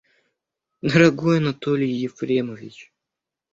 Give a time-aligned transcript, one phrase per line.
[0.81, 2.91] Дорогой Анатолий Ефремович!